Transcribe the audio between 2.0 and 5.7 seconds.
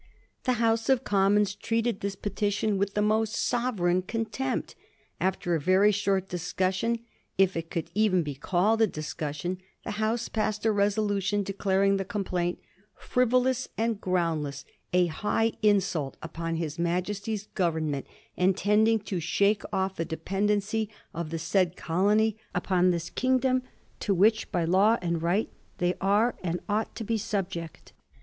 this petition with the most sovereign contempt. After a